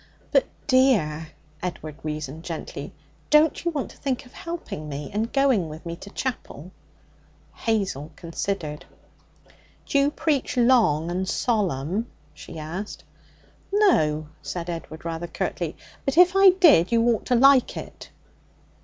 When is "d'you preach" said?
9.85-10.57